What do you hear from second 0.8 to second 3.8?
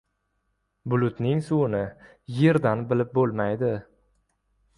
•Bulutning suvini yerdan bilib bo‘lmaydi.